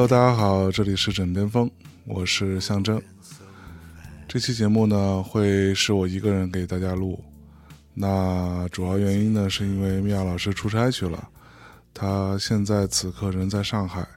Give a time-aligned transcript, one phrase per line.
[0.00, 1.70] Hello，大家好，这里是枕边风，
[2.06, 3.02] 我是象征。
[4.26, 7.22] 这期节目呢，会是我一个人给大家录。
[7.92, 11.28] 那主要原因呢，是因为米娅老师出差去了，
[11.92, 14.08] 他现在此刻人在上海。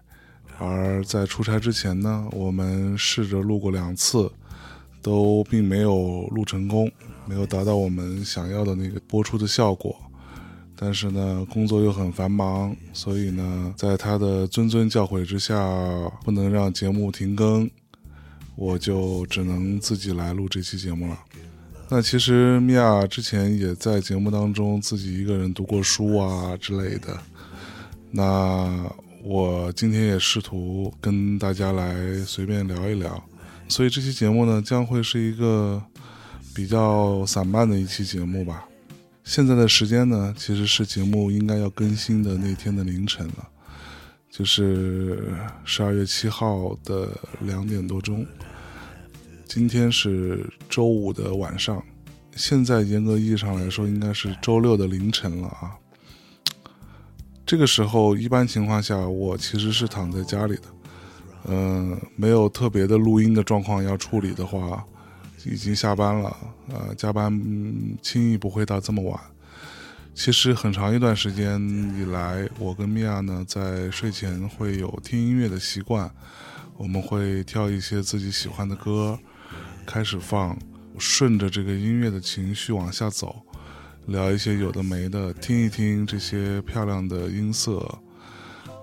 [0.57, 4.31] 而在出差之前呢，我们试着录过两次，
[5.01, 6.89] 都并没有录成功，
[7.25, 9.93] 没有达到我们想要的那个播出的效果。
[10.85, 15.55] 但是呢，工作又很繁忙，所以呢，在他的谆谆教诲之下，
[16.25, 17.71] 不能让节目停更，
[18.57, 21.17] 我就只能自己来录这期节目了。
[21.87, 27.17] 那其实米娅之前也在节目当中自己一个人读过书啊之类的。
[28.11, 28.85] 那
[29.23, 31.95] 我今天也试图跟大家来
[32.25, 33.23] 随便聊一聊，
[33.69, 35.81] 所以这期节目呢，将会是一个
[36.53, 38.65] 比较散漫的一期节目吧。
[39.23, 43.47] 现在的时间呢，其实是节目应该要更新的那天的凌晨了，
[44.29, 48.25] 就是十二月七号的两点多钟。
[49.45, 51.81] 今天是周五的晚上，
[52.35, 55.71] 现在严格意义上来说，应该是周六的凌晨了啊。
[57.45, 60.63] 这个时候，一般情况下，我其实是躺在家里的，
[61.47, 64.85] 嗯，没有特别的录音的状况要处理的话。
[65.45, 66.35] 已经下班了，
[66.69, 67.31] 呃，加班
[68.01, 69.19] 轻易不会到这么晚。
[70.15, 71.59] 其实很长一段时间
[71.97, 76.09] 以来，我跟米娅呢在睡前会有听音乐的习惯，
[76.77, 79.17] 我们会挑一些自己喜欢的歌
[79.87, 80.55] 开始放，
[80.99, 83.35] 顺着这个音乐的情绪往下走，
[84.05, 87.99] 聊一些有的没的，听一听这些漂亮的音色。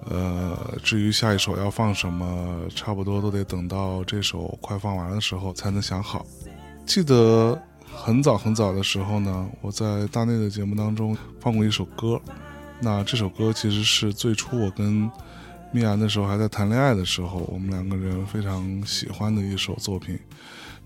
[0.06, 6.26] 呃，至于下一首要放什么，差不多都得等到这首快放完的时候才能想好。
[6.86, 12.20] 记得很早很早的时候呢，我在大内的节目当中放过一首歌。
[12.80, 15.08] 那这首歌其实是最初我跟
[15.70, 20.18] 米娅那时候还在谈恋爱的时候，我们两个人非常喜欢的一首作品。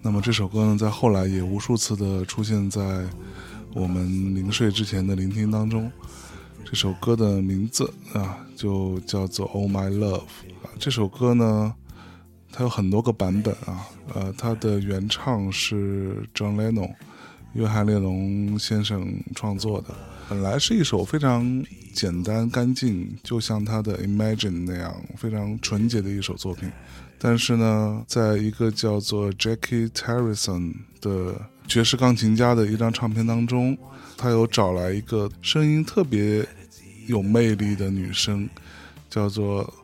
[0.02, 3.04] 那么这首歌呢，在后来也无数次的出现在
[3.72, 5.90] 我们临睡之前的聆听当中。
[6.64, 10.18] 这首歌的名字啊，就叫做《Oh My Love》。
[10.78, 11.74] 这首歌呢。
[12.56, 13.84] 它有很多个版本啊，
[14.14, 16.94] 呃，它的原唱是 John Lennon，
[17.54, 19.88] 约翰列侬先生创作的。
[20.28, 26.70] 本来是一首非常简单干净，就像他的 Imagine 那样非常纯洁的一首作品。
[27.18, 31.34] 但是呢，在一个叫做 Jackie Harrison 的
[31.66, 33.76] 爵士钢琴家的一张唱片当中，
[34.16, 36.46] 他有找来一个声音特别
[37.08, 38.48] 有魅力的女生，
[39.10, 39.74] 叫做。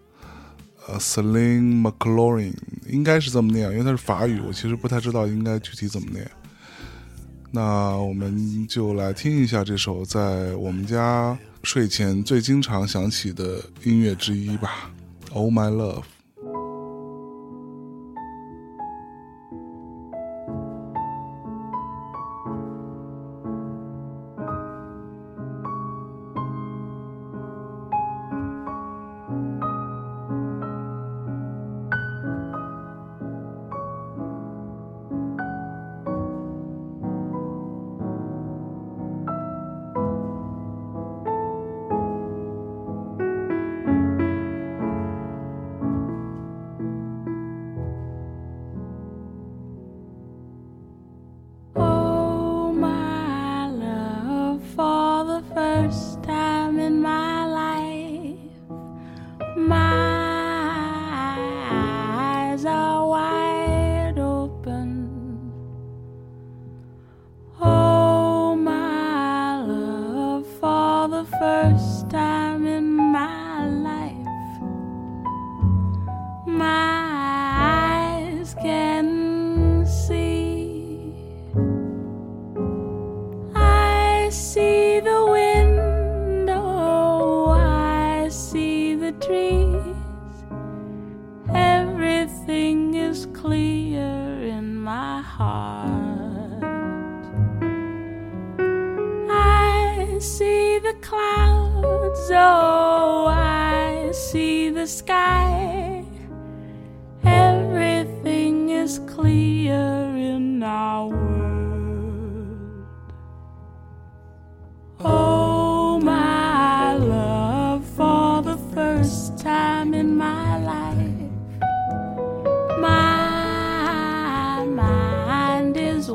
[0.99, 2.55] ，Celine McLaurin
[2.89, 6.29] 应该是这么念，因为它是法语，我其实不太知道应该具体怎么念。
[7.53, 14.91] 那我们就来听一下这首在我们家睡前最经常响起的音乐之一吧，
[15.33, 16.03] 《Oh My Love》。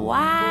[0.06, 0.45] Wow.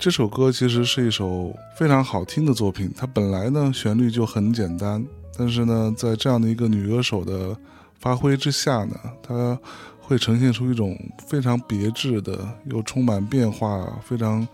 [0.00, 2.90] 这首歌其实是一首非常好听的作品。
[2.96, 5.06] 它本来呢旋律就很简单，
[5.36, 7.54] 但是呢，在这样的一个女歌手的
[7.98, 9.58] 发挥之下呢，它
[10.00, 14.48] 会呈现出一种非常别致的又充满变化、非常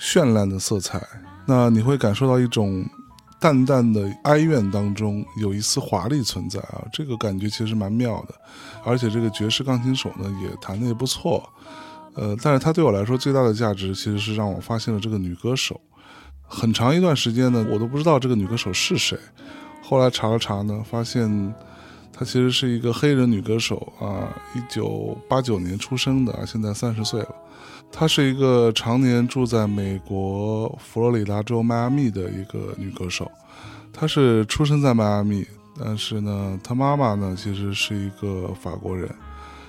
[0.00, 1.06] 绚烂的色彩。
[1.46, 2.82] 那你会感受到一种
[3.38, 8.34] 淡淡的哀怨当中有一丝华丽存在啊，这个感觉其实蛮妙的。
[8.86, 11.46] 而且这个爵士钢琴手呢也弹得也不错。
[12.18, 15.80] 呃，但是他对我来说最大的价值，其实是让我发现了这个女歌手。
[16.42, 19.16] 很长一段时间呢，我都不知道这个女歌手是谁。
[19.82, 21.54] 后来查了查呢，发现
[22.12, 27.34] 她其实是一个黑人女歌手啊，一九八九年出生的，现在三十岁了。
[27.92, 33.30] 她是一个常年住在美国佛罗里达州迈阿密的一个女歌手。
[33.92, 35.46] 她是出生在迈阿密，
[35.78, 39.08] 但是呢，她妈妈呢其实是一个法国人。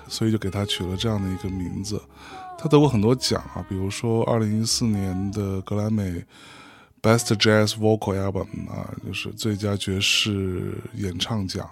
[0.09, 2.01] 所以就给他取了这样的一个名字。
[2.57, 6.25] 他得过很多奖啊，比如说二零一四年的格莱美
[7.01, 11.69] Best Jazz Vocal Album 啊，就是最佳爵士演唱奖，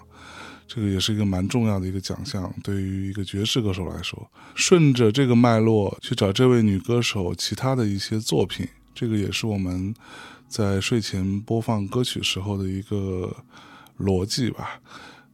[0.66, 4.30] 这个也是一个蛮重要的一个奖项，对于一个爵士歌手来说。
[4.54, 9.94] 顺着这个脉络去找这位女歌手其他的一些作品，这个也是我们
[10.48, 13.36] 在睡前播放歌曲时候的一个
[13.98, 14.80] 逻辑吧。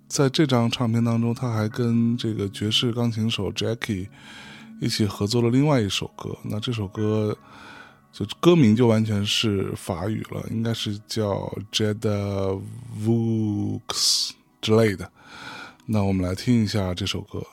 [0.08, 4.08] 在这张唱片当中，他还跟这个爵士钢琴手 Jackie
[4.80, 6.36] 一起合作了另外一首歌。
[6.44, 7.36] 那这首歌
[8.12, 12.60] 就歌名就完全是法语了，应该是叫 Jada
[13.04, 14.30] Vux
[14.60, 15.10] 之类的。
[15.86, 17.44] 那我们来听一下这首歌。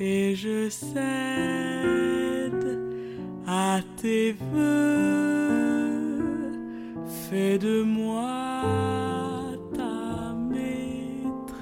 [0.00, 1.00] Et je cède
[3.46, 5.90] à tes voeux.
[7.28, 8.72] Fais de moi
[9.74, 11.60] ta maîtresse,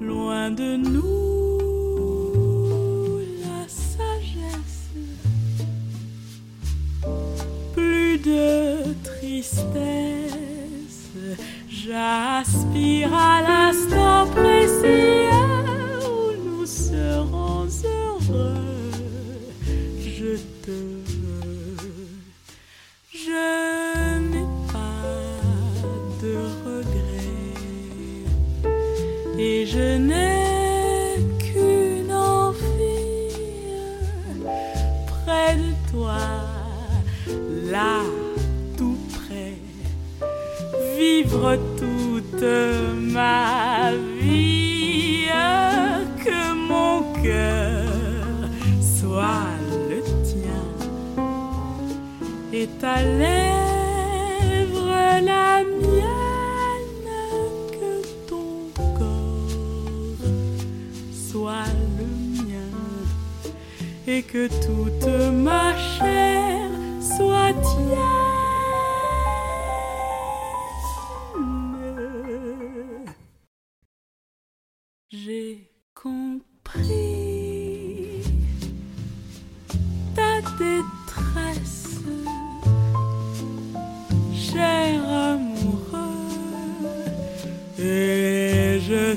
[0.00, 1.60] loin de nous
[3.42, 4.90] la sagesse,
[7.72, 9.76] plus de tristesse.
[11.70, 13.35] J'aspire à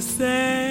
[0.02, 0.69] say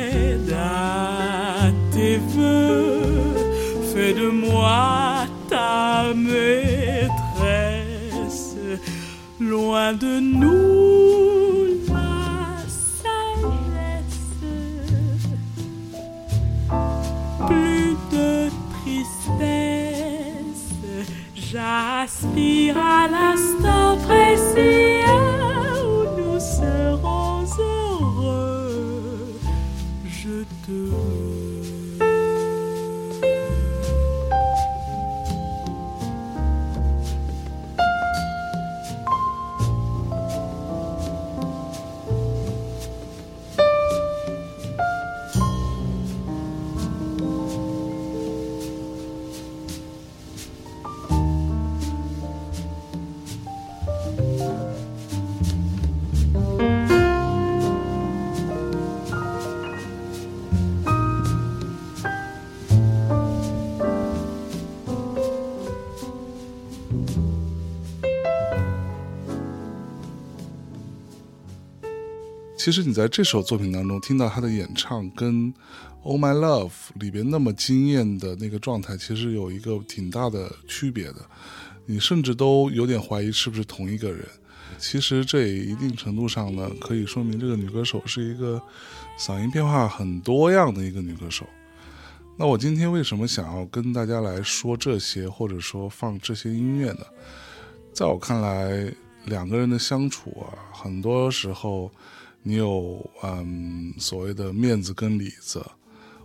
[72.68, 75.50] 其实你在这首作品当中听到他的演唱，跟
[76.02, 76.68] 《Oh My Love》
[77.00, 81.14] 里边那么惊艳的那个状态，其实有一个挺大的区别的。
[81.86, 84.22] 你甚至都有点怀疑是不是同一个人。
[84.76, 88.60] 其实这也一定程度上呢，可以说明这个女歌手是一个
[89.18, 91.46] 嗓音变化很多样的一个女歌手。
[92.36, 97.00] 那我今天为什么想要跟大家来说这些，或者说放这些音乐呢？
[97.94, 98.92] 在我看来，
[99.24, 101.90] 两个人的相处啊，很多时候。
[102.48, 105.62] 你有嗯所谓的面子跟里子，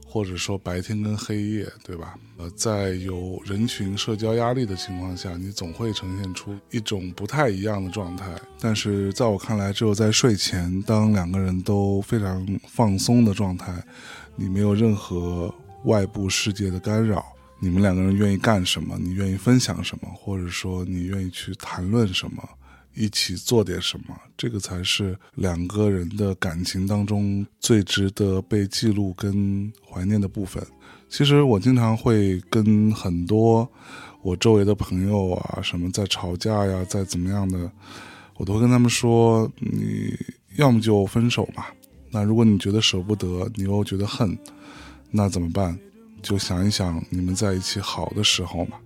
[0.07, 2.15] 或者说白天跟黑夜，对吧？
[2.37, 8.33] 呃，在有人群社交压力的情况下，你总会呈现出一种不太一样的状态。
[8.57, 13.83] 但是在我看来，只有在睡前，当两个人都非常放松的状态，
[14.37, 15.53] 你没有任何
[15.83, 17.25] 外部世界的干扰，
[17.59, 22.41] 你们两个人愿意干什么，你愿意分享什么，或者说你愿意去谈论什么。
[22.95, 30.65] 一起做点什么，这个才是两个人的感情当中最值得被记录跟怀念的部分。
[31.09, 33.69] 其实我经常会跟很多
[34.21, 37.71] 我周围的朋友啊，什么在吵架呀，在怎么样的，
[38.37, 40.15] 我都会跟他们说：你
[40.55, 41.65] 要么就分手嘛。
[42.09, 44.37] 那如果你觉得舍不得，你又觉得恨，
[45.11, 45.77] 那怎么办？
[46.21, 48.77] 就想一想你们在一起好的时候嘛。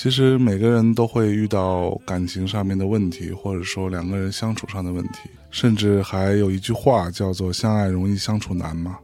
[0.00, 8.96] 其实每个人都会遇到感情上面的问题，或者说两个人相处上的问题，甚至还有一句话叫做“相爱容易相处难”嘛。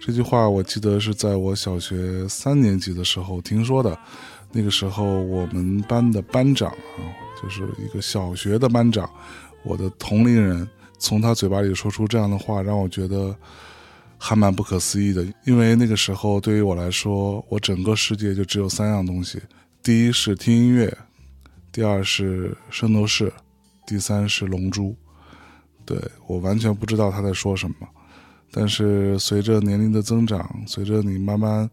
[0.00, 3.98] 这句话我记得是在我小学三年级的时候听说的。
[4.52, 7.02] 那个时候我们班的班长啊，
[7.42, 9.10] 就是一个小学的班长，
[9.64, 13.34] 我的同龄人，从他嘴巴里说出这样的话，让我觉得
[14.16, 15.26] 还蛮不可思议的。
[15.44, 19.40] 因为那个时候对于我来说，我整个世界就只有三样东西。
[19.86, 20.98] 第一是听音乐，
[21.70, 23.32] 第二是圣斗士，
[23.86, 24.96] 第三是龙珠。
[25.84, 27.76] 对我完全不知道他在说什么，
[28.50, 31.70] 但是随着年龄的增长，随着你慢慢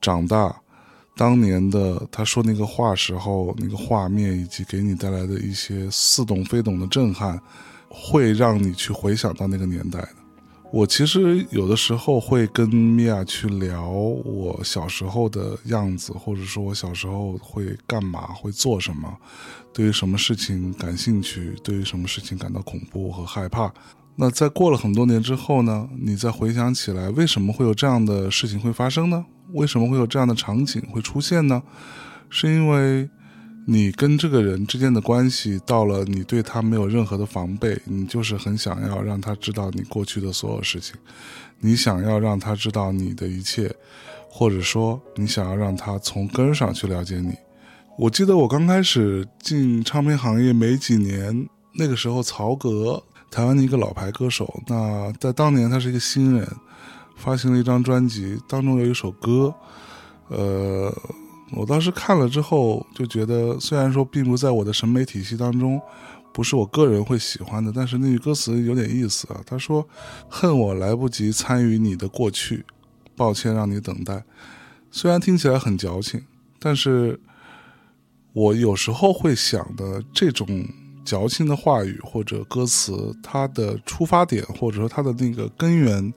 [0.00, 0.62] 长大，
[1.14, 7.38] 当年的他说那个话时候那个画面，以及给你带来的一些似懂非懂的震撼，
[7.86, 10.21] 会让你去回想到那个年代的。
[10.72, 19.14] 我其实有的时候会跟米娅去聊我小时候的样子，或者说我小时候会干嘛、会做什么，
[19.70, 23.70] 对于什么事情感兴趣，对于什么事情感到恐怖和害怕。
[24.16, 25.86] 那在过了很多年之后呢？
[26.00, 29.26] 你再回想起来，为什么会有这样的事情会发生呢？
[29.52, 31.62] 为什么会有这样的场景会出现呢？
[32.30, 33.10] 是因为。
[33.64, 40.96] 你跟这个人之间的关系到了，你对他没有任何的防备，你就是很想要让他知道你过去的所有事情，
[41.60, 43.72] 你想要让他知道你的一切，
[44.28, 47.34] 或者说你想要让他从根上去了解你。
[47.96, 53.00] 我记得我刚开始进唱片行业没几年，那个时候曹格，
[53.30, 56.48] 台湾的一个老牌歌手，那在当年他是一个新人，
[57.16, 59.54] 发行了一张专辑，当中有一首歌，
[60.26, 60.92] 呃。
[61.52, 65.80] 我当时看了之后就觉得，虽然说并不在我的审美体系当中，
[66.32, 69.40] 不是我个人会喜欢的，但是那句歌词有点意思啊。
[69.46, 69.86] 他说
[70.28, 72.64] ：“恨我来不及参与你的过去，
[73.16, 74.24] 抱歉让你等待。”
[74.90, 76.24] 虽然听起来很矫情，
[76.58, 77.20] 但是
[78.32, 80.66] 我有时候会想的这种。
[81.04, 86.14] 矫情的话语或者歌词，它的出发点或者说它的那个根源，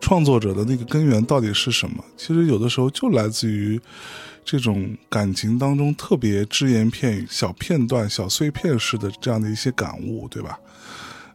[0.00, 2.02] 创作者的那个根源到底是什么？
[2.16, 3.78] 其实有的时候就来自于
[4.44, 10.58] 这种感情当中特别只言片语、小片段、小碎片式的这样的一些感悟，对吧？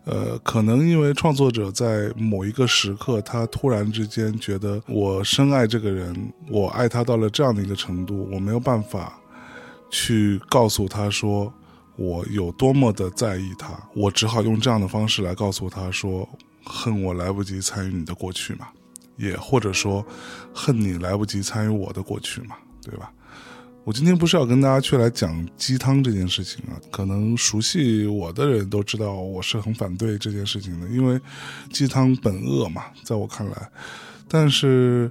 [0.05, 9.19] 呃，可能因为创作者在某一个时刻，他突然之间觉得我深爱这个人，我爱他到了这样的一个程度，我没有办法
[9.89, 11.53] 去告诉他说。
[11.99, 16.29] 我有多么的在意他，我只好用这样的方式来告诉他说
[16.63, 18.67] ：“恨我来不及参与你的过去嘛，
[19.15, 20.05] 也或者说，
[20.53, 22.55] 恨你来不及参与我的过去嘛，
[22.89, 23.11] 对吧？”
[23.83, 31.17] 我今天不是要跟大家去来讲鸡汤这件事情啊，可能熟悉我的人都知道我是很反对这件事情的，因为
[31.71, 33.69] 鸡汤本恶嘛，在我看来。
[34.27, 35.09] 但是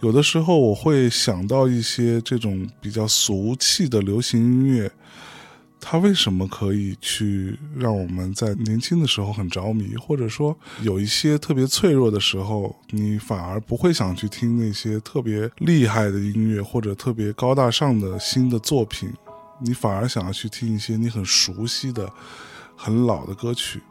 [0.00, 4.90] 有的时候我会想到一些这种比较俗气的流行音乐。
[5.80, 19.12] 它为什么可以去让我们在年轻的时候很着迷，或者说有一些特别脆弱的时候，你反而不会想去听那些特别厉害的音乐或者特别高大上的新的作品，
[19.60, 22.10] 你反而想要去听一些你很熟悉的、
[22.74, 23.82] 很老的歌曲。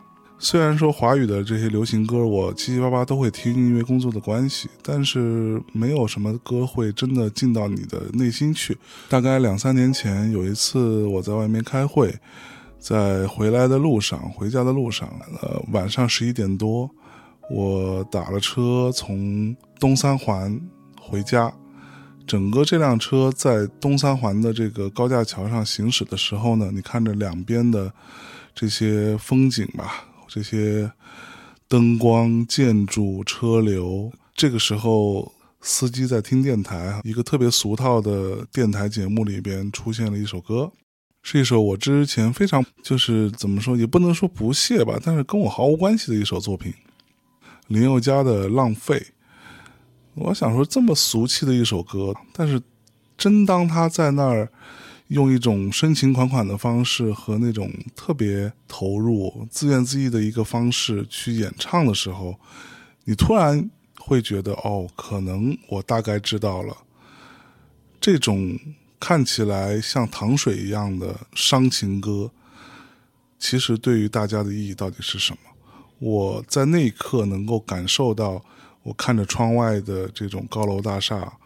[0.44, 8.78] 虽然说华语的这些流行歌，我七七八八都会听，因为工作的关系，但是没有什么歌会真的进到你的内心去。
[9.08, 12.14] 大概两三年前有一次我在外面开会，
[12.78, 15.10] 在回来的路上，回家的路上，
[15.42, 16.92] 呃，晚上十一点多，
[17.50, 20.60] 我打了车从东三环
[21.00, 21.54] 回家，
[22.28, 27.90] 整个这辆车在东三环的这个高架桥上行驶的时候呢，你看着两边的
[28.54, 30.92] 这些风景吧，这些
[31.68, 35.32] 灯光、建筑、车流，这个时候。
[35.66, 40.70] 司机在听电台，一个特别俗套的电台节目里边出现了一首歌，
[41.22, 46.74] 是一首我之前非常就是怎么说也不能说不屑吧，但是跟我毫无关系的一首作品，
[47.68, 49.00] 林宥嘉的《浪费》。
[50.16, 52.62] 我想说这么俗气的一首歌，但是
[53.18, 54.52] 真当他在那儿
[55.14, 62.40] 用一种深情款款的方式和那种特别投入、自怨自艾的一个方式去演唱的时候，
[63.06, 63.70] 你突然。
[64.06, 66.76] 会觉得哦，可能我大概知道了，
[68.02, 68.60] 这种
[69.00, 72.30] 看起来像糖水一样的伤情歌，
[73.40, 75.38] 其实对于大家的意义到底是什么？
[76.00, 78.44] 我在那一刻能够感受到，
[78.82, 81.38] 我看着窗外的这种高楼大厦，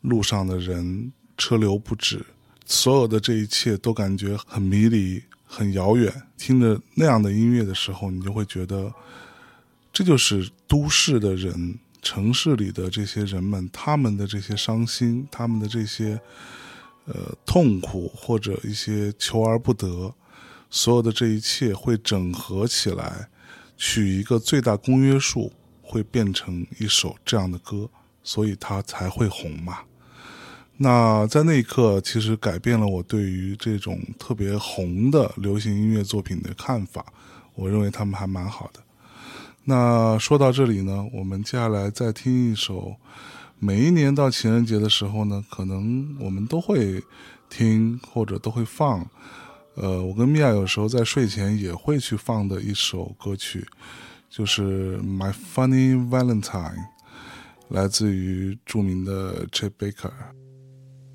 [0.00, 2.26] 路上的人，车流不止，
[2.70, 6.22] 所有的这一切都感觉很迷离、很遥远。
[6.38, 8.92] 听着那样的音乐的时候，你就会觉得。
[9.92, 16.18] 这就是都市的人，城市里的这些人们，他们的这些伤心，他们的这些
[17.06, 20.14] 呃痛苦，或者一些求而不得，
[20.70, 23.28] 所有的这一切会整合起来，
[23.76, 25.52] 取一个最大公约数，
[25.82, 27.90] 会变成一首这样的歌，
[28.22, 29.80] 所以它才会红嘛。
[30.82, 37.04] 那在那一刻，其实改变了我对于这种特别红的流行音乐作品的看法。
[37.54, 38.80] 我认为他们还蛮好的。
[39.64, 42.96] 那说到这里呢，我们接下来再听一首。
[43.58, 47.04] 每一年到情人节的时候呢，可能我们都会
[47.50, 49.06] 听或者都会放。
[49.74, 53.66] 呃，我跟米娅有时候在睡前也会去放的一首歌曲，
[54.30, 56.74] 就是《My Funny Valentine》，
[57.68, 60.10] 来自于著名的 Chet Baker。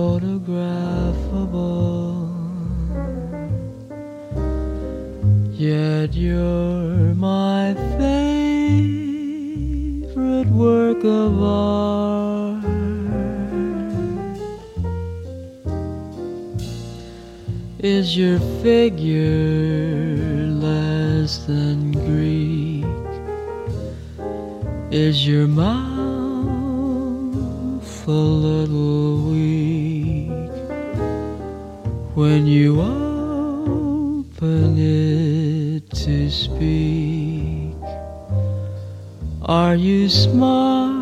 [0.00, 2.30] unphotographable.
[5.52, 9.28] Yet you're my favorite
[10.48, 12.64] work of art.
[17.78, 20.16] Is your figure
[20.66, 22.86] less than Greek?
[24.90, 26.00] Is your mouth
[28.06, 29.79] a little weak
[32.20, 35.40] when you open it?
[36.04, 37.74] to speak.
[39.42, 40.98] Are you smart?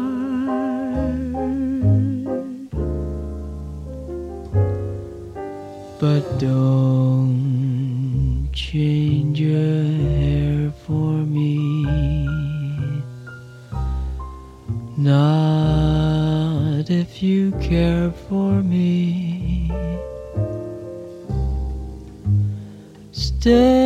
[6.01, 7.29] But don't
[8.53, 11.85] change your hair for me.
[14.97, 18.38] Not if you care for
[23.41, 23.78] day.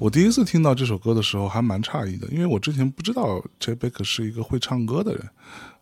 [0.00, 3.74] 我第一次听到这首歌的时候还蛮诧异的，因为我之前不知道 J.
[3.74, 5.28] Baker 是一个会唱歌的人，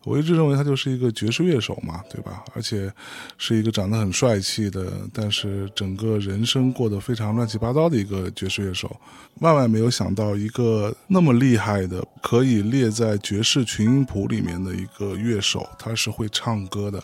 [0.03, 2.43] 我一直认为他就是一个爵士乐手嘛，对吧？
[2.53, 2.91] 而且
[3.37, 8.93] 是一个长得很帅气的，但是整个人生过得非常乱七八糟的一个爵士乐手。
[9.35, 17.01] 万万没有想到，一个那么厉害的，可以列在爵士群音谱里面的一个乐手，他是会唱歌的，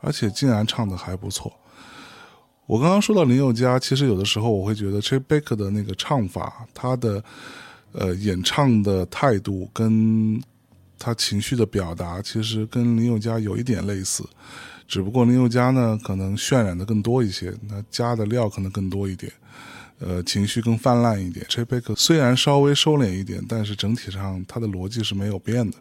[0.00, 1.52] 而且竟然唱的还不错。
[2.68, 7.24] 我刚刚说到林宥嘉，其实有的时候我会觉得 Chet Baker 的那个唱法，他的
[7.92, 10.38] 呃演唱的态度跟
[10.98, 14.22] 他情绪的表达，其实跟林宥嘉有一点类似。
[14.86, 19.32] 只不过林宥嘉呢，可能渲染的更多一些，那加的料可能更多一点，
[20.00, 21.46] 呃，情绪更泛滥一点。
[21.48, 25.78] c h e p e k 虽然稍微收敛一点，但是整体上他的逻辑是没有变的。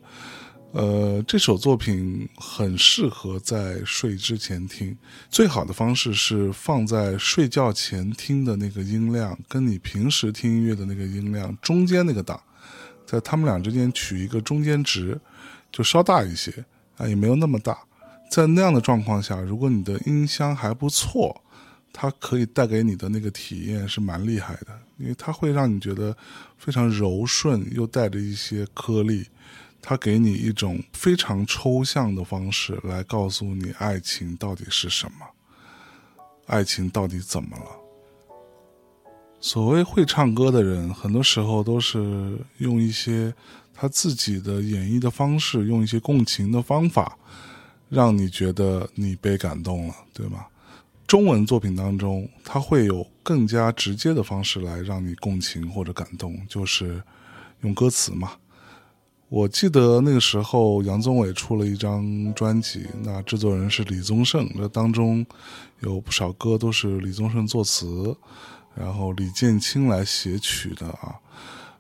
[0.74, 4.96] 呃，这首作品很适合在睡之前听，
[5.30, 12.40] 最好的方式是放在睡觉前听的那个音量，跟你平时听音乐的那个音量中间那个档，
[13.06, 15.20] 在他们俩之间取一个中间值，
[15.72, 16.52] 就稍大一些
[16.98, 17.78] 啊，也没有那么大。
[18.30, 21.42] 在那样的状况下，如果你的音箱还不错，
[21.94, 26.16] 它可以带给你的那个体验是蛮厉害的，因为它会让你觉得
[26.58, 29.26] 非常柔顺，又带着一些颗粒。
[29.90, 35.26] 它给你一种非常抽象的方式来告诉你爱情到底是什么，
[36.46, 37.66] 爱情到底怎么了。
[39.40, 43.34] 所谓会唱歌的人，很多时候都是用一些
[43.74, 47.18] 他自己的演绎的方式，用一些共情的方法，
[47.88, 50.48] 让你觉得你被感动了，对吗？
[51.08, 57.02] 中文作品当中，他会有更加直接的方式来让你共情或者感动，就是
[57.62, 58.34] 用歌词嘛。
[59.30, 65.26] 我记得那个时候，杨宗纬出了一张专辑，那制作人是李宗盛，那当中
[65.82, 68.16] 有不少歌都是李宗盛作词，
[68.74, 71.16] 然后李建清来写曲的啊。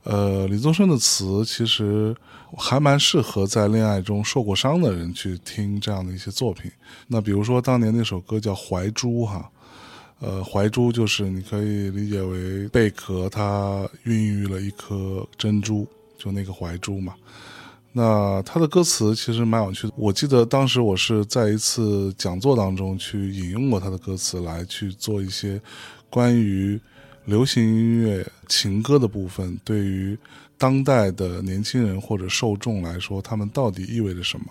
[0.04, 2.14] 呃，李宗盛的词其实
[2.58, 6.70] 还蛮适合在恋爱中受过伤的人去听这样的一些作品。
[7.08, 9.50] 那比如说当年那首歌叫《怀珠》哈，
[10.20, 15.88] 呃，怀珠就是你可以理解为贝壳它孕育了一颗珍珠。
[16.18, 17.14] 就那个怀珠嘛，
[17.94, 19.94] 那他的歌词其实蛮有趣的。
[19.96, 25.62] 我记得当时我是在一次讲座当中去引用过他的歌词来去做一些
[26.10, 26.80] 关于
[27.26, 30.18] 流行音乐情歌的部分，对于
[30.58, 34.46] 当代的年轻人或者受众来说，他们到底意味着什么？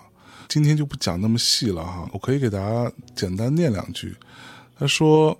[0.47, 4.15] 今天就不讲那么细了哈，我可以给大家简单念两句。
[4.79, 5.37] 他说：“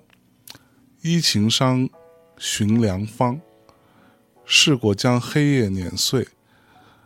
[1.00, 1.88] 依情伤，
[2.36, 3.40] 寻良方。”
[4.50, 6.26] 试过将黑夜碾碎，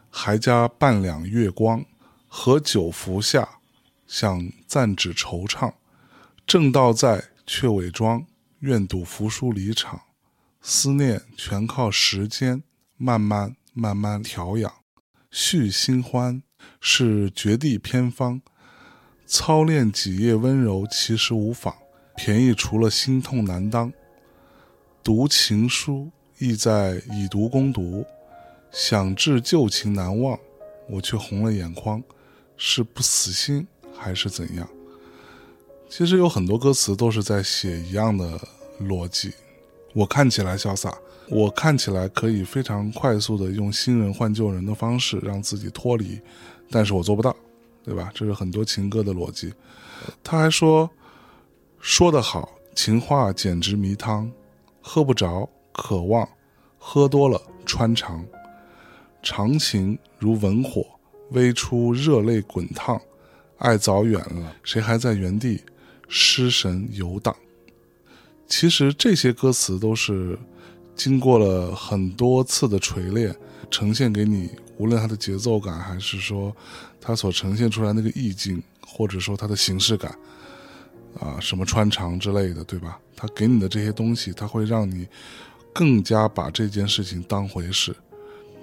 [0.09, 1.85] 还加半两月光，
[2.29, 3.59] 和酒服下，
[4.07, 5.73] 想暂止惆怅。
[6.47, 8.25] 正道在，却伪装，
[8.61, 10.03] 愿赌服输离场。
[10.61, 12.63] 思念全靠时间，
[12.97, 14.73] 慢慢慢慢调养。
[15.29, 16.45] 续新欢
[16.81, 18.41] 是绝地偏方，
[19.27, 21.75] 操练几夜温柔其实无妨。
[22.15, 23.93] 便宜除了心痛难当，
[25.03, 26.13] 读情书。
[26.43, 28.05] 意在以毒攻毒，
[28.73, 30.37] 想至旧情难忘，
[30.89, 32.03] 我却红了眼眶，
[32.57, 33.65] 是不死心
[33.97, 34.69] 还是怎样？
[35.89, 38.41] 其实有很多歌词都是在写一样的
[38.81, 39.33] 逻辑。
[39.95, 40.93] 我看起来潇洒，
[41.29, 46.21] 我看起来可以非常快速的用新人换旧人的方式让自己脱离，
[46.71, 47.37] 但是我做不到，
[47.85, 48.11] 对吧？
[48.15, 49.53] 这是很多情歌的逻辑。
[50.25, 50.91] 他还说，
[51.79, 54.33] 说得好，情话简直迷汤，
[54.81, 55.49] 喝不着。
[55.73, 56.29] 渴望，
[56.79, 58.25] 喝多了穿肠，
[59.23, 60.85] 长情如文火，
[61.31, 63.01] 微出热泪滚烫。
[63.59, 65.63] 爱早远了，谁还在原地
[66.09, 67.35] 失神游荡？
[68.49, 70.37] 其实这些歌词都是
[70.97, 73.35] 经过了很多次的锤炼，
[73.71, 74.51] 呈现给你。
[74.79, 76.55] 无论它的节奏感，还是说
[77.01, 80.19] 它所呈现出来那个意境，或者说它的形式感，
[81.21, 82.99] 啊，什么穿肠之类的，对吧？
[83.15, 85.07] 它给你的这些东西，它会让你。
[85.73, 87.95] 更加把这件事情当回事。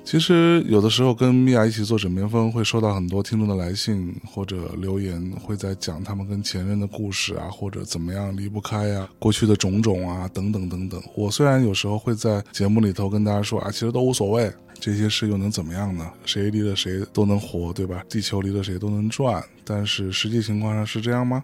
[0.05, 10.99] 其实有的时候跟米娅一起做枕边风，会收到很多听众的来信或者留言，会在讲他们跟前任的故事啊，或者怎么样离不开呀，过去的种种啊，等等等等。
[11.13, 16.09] 我虽然有时候会在节目里头跟大家说啊，其实都无所谓，这些事又能怎么样呢？
[16.25, 18.03] 谁离了谁都能活，对吧？
[18.09, 19.43] 地球离了谁都能转。
[19.63, 21.43] 但是实际情况上是这样吗？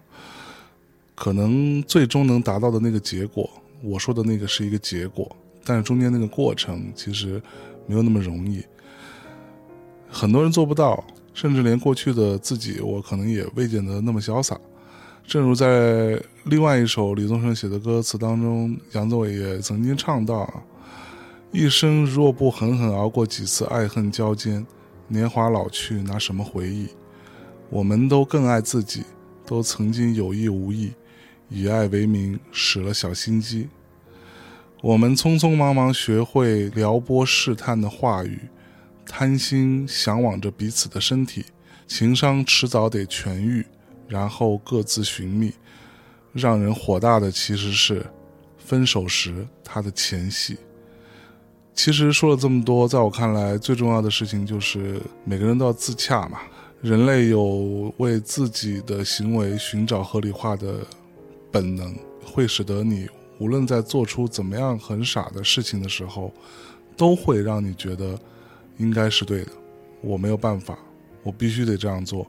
[1.14, 3.48] 可能最终能达到的那个结果，
[3.80, 5.36] 我说的那个是一个结果。
[5.68, 7.42] 但是中间那个过程其实
[7.88, 8.64] 没有那么容易，
[10.08, 14.56] 很多人做不到，甚至连过去的自己，我可能也未见得那么潇洒。
[15.26, 20.48] 正如在另外一首李宗盛写的歌词当中，杨宗纬也曾经唱到
[21.50, 24.64] ：“一生若不狠狠熬过几次爱恨交煎，
[25.08, 26.86] 年华老去，拿什么回忆？
[27.70, 29.02] 我们都更爱自己，
[29.44, 30.92] 都曾经有意无意，
[31.48, 33.68] 以爱为名，使了小心机。”
[34.82, 38.40] 我们匆匆忙忙学会撩拨试探的话语，
[39.06, 41.44] 贪心向往着彼此的身体，
[41.86, 43.64] 情伤迟早得痊愈，
[44.06, 45.52] 然后各自寻觅。
[46.32, 48.04] 让人火大的其实是
[48.58, 50.58] 分手时他的前戏。
[51.72, 56.40] 其实说了这么多，在我看来最重要的事情就是每个人都要自洽嘛。
[56.82, 60.86] 人类有为自己的行为寻找合理化的
[61.50, 66.32] 本能，会使得你无论在做出怎么样很傻的事情的时候，
[66.96, 68.18] 都会让你觉得
[68.78, 69.52] 应该是对的。
[70.00, 70.78] 我没有办法，
[71.22, 72.26] 我必须得这样做，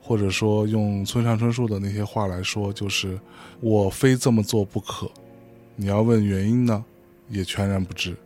[0.00, 3.18] 或者说用村上春树的那些话来说，就是
[3.60, 5.10] 我非这么做不可。
[5.76, 6.84] 你要问原因呢，
[7.28, 8.16] 也全然不知。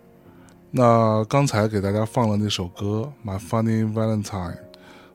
[0.70, 4.54] 那刚才给大家放了那首歌《My Funny Valentine》，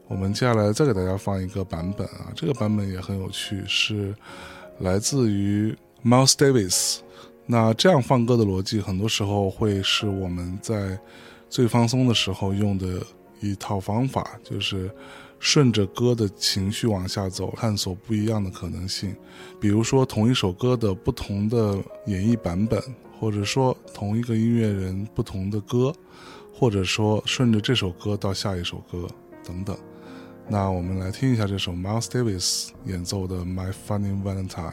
[0.07, 4.13] 我们接下来再给大家放一个版本啊，这个版本也很有趣，是
[4.81, 5.75] 来自于
[6.05, 6.99] Miles Davis。
[7.47, 10.99] 那这样放歌的逻辑，很多时候会是我们在
[11.49, 13.01] 最放松的时候用的
[13.39, 14.91] 一套方法，就是
[15.39, 19.15] 顺着歌的情绪往下走，探索不一样的可能性。
[19.59, 22.79] 比如说，同一首歌的不同的演绎版本。
[23.19, 25.91] 或者说同一个音乐人不同的歌，
[26.53, 29.07] 或者说顺着这首歌到下一首歌
[29.43, 29.75] 等等。
[30.47, 34.71] 那我们来听一下这首 Miles Davis 演奏的《My Funny Valentine》。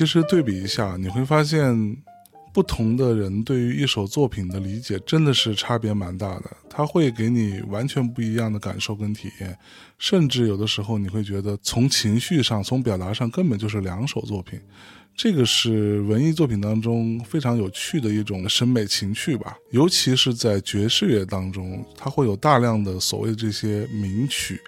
[0.00, 1.94] 其实对比一下，你会发现。
[2.52, 9.56] 不同的人对于一首作品的理解真的是差别蛮大的，他会给你完全不一样的感受跟体验，
[9.98, 14.58] 甚至有的时候你会觉得从情绪上、从表达上根本就是两首作品。
[15.14, 24.60] 这个是文艺作品当中非常有趣的一种审美情趣吧，尤其是在爵士乐当中，它会有大量的所谓这些名曲，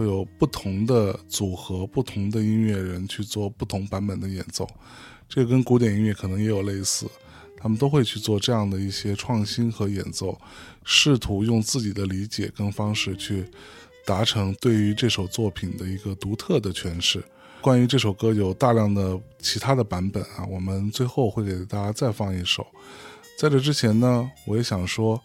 [0.00, 4.66] 会有不同的组合、不同的音乐人去做不同版本的演奏。
[5.28, 7.06] 这跟古典音乐可能也有类似，
[7.58, 10.40] 他们都会去做这样的一些创新和演奏，
[10.84, 13.44] 试图用自己的理解跟方式去
[14.06, 17.22] 达成对于这首作品的一个独特的诠释。
[17.60, 22.66] 关于这首歌有大量的其他的版本啊，我们最后会给大家再放一首。
[23.36, 25.20] 在这之前呢，我也想说，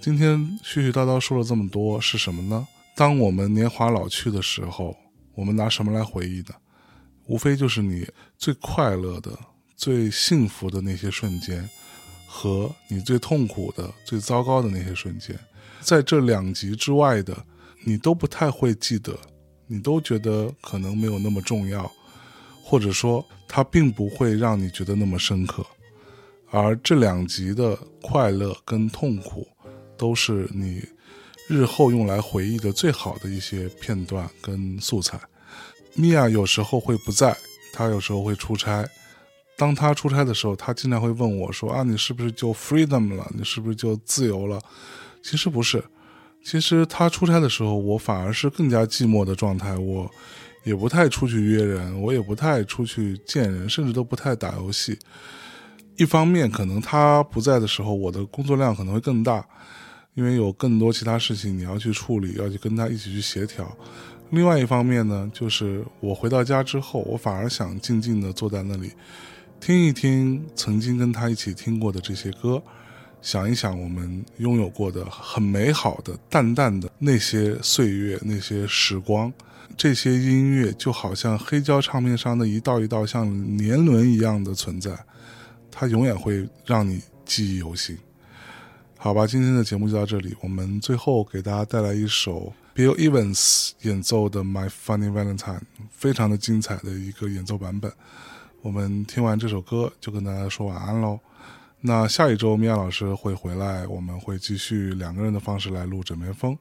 [0.00, 2.66] 今天絮絮叨叨说了这么多是什么呢？
[2.96, 4.96] 当我们年华老去的时候，
[5.34, 6.54] 我们拿什么来回忆呢？
[7.26, 9.36] 无非就是你最快乐的、
[9.74, 11.68] 最幸福的那些瞬间，
[12.26, 15.38] 和你最痛苦的、最糟糕的那些瞬间，
[15.80, 17.36] 在这两极之外的，
[17.82, 19.18] 你都不太会记得，
[19.66, 21.90] 你都觉得可能没有那么重要，
[22.62, 25.64] 或者说它并不会让你觉得那么深刻。
[26.50, 29.48] 而这两极的快乐跟痛苦，
[29.96, 30.84] 都是你
[31.48, 35.20] 日后用来回忆的最好的一些片段跟素材。
[35.94, 37.36] 米娅有时候会不在，
[37.72, 38.86] 她有时候会出差。
[39.56, 43.30] 当她出差的时候，她经常会问我说：“啊，你是不是就 freedom 了？
[43.36, 44.60] 你是不是就自由了？”
[45.22, 45.84] 其实不是，
[46.44, 49.76] 其实她出差的时候，我反而是更加寂寞的状态。
[49.76, 50.10] 我
[50.64, 54.98] 也不太出去约人，我也不太出去见人，甚至都不太打游戏。
[55.96, 59.46] 一方面，可能她不在的时候，我的工作量可能会更大，
[60.14, 63.76] 因为有更多其他事情你要去处理，要去跟他一起去协调。
[64.30, 68.92] 另外一方面呢，就是我回到家之后，我反而想静静的坐在那里，
[69.60, 72.62] 听一听曾经跟他一起听过的这些歌，
[73.20, 79.32] 想一想我们拥有过的很美好的、淡淡的那些岁月、那些时光。
[79.76, 84.96] 这些音乐就好像黑胶唱片上的一道一道像年轮一样的存在，
[85.70, 87.96] 它永远会让你记忆犹新。
[89.04, 92.50] 好吧，今天的节目就到这里，我们最后给大家带来一首。
[92.74, 95.58] Bill Evans 演奏的《My Funny Valentine》
[95.90, 97.92] 非常的精彩的一个演奏版本。
[98.62, 101.20] 我们听完这首歌就跟大家说晚安喽。
[101.82, 106.54] 那下一周米娅老师会回来，我们会继续两个人的方式来录《枕边风》，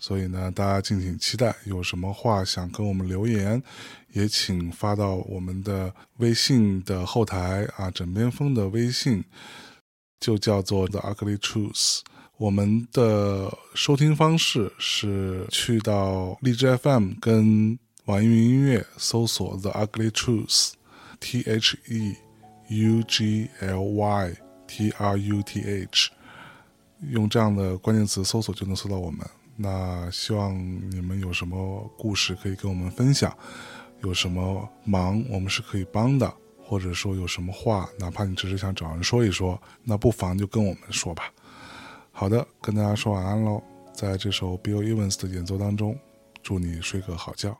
[0.00, 1.54] 所以呢，大家敬请期待。
[1.64, 3.62] 有什么话想跟我们留言，
[4.10, 9.22] 也请发到我们的微信的后台啊，《枕边风》的微信
[10.24, 12.00] 就叫做 The Ugly Truth。
[12.38, 22.14] 我们的收听方式是去到荔枝 FM 跟网易云音乐搜索 The Ugly Truth，T H E
[22.68, 24.34] U G L Y
[24.66, 26.10] T R U T H，
[27.10, 29.20] 用这样的关键词搜索就能搜到我们。
[29.56, 30.56] 那希望
[30.90, 33.36] 你们有什么故事可以跟我们分享，
[34.02, 36.34] 有什么忙我们是可以帮的，
[36.64, 41.30] 或者说有什么话，哪怕你只是想找人说一说，那不妨就跟我们说吧。
[42.10, 43.62] 好的，跟大家说晚安喽，
[43.92, 45.98] 在这首 Bill Evans 的演奏当中，
[46.42, 47.56] 祝你睡个好觉。